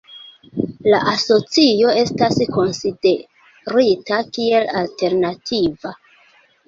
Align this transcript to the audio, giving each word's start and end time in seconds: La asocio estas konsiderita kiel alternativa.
La 0.93 1.01
asocio 1.09 1.91
estas 2.03 2.39
konsiderita 2.55 4.21
kiel 4.39 4.69
alternativa. 4.81 5.97